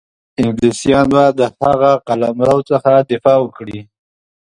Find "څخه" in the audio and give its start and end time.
2.69-2.91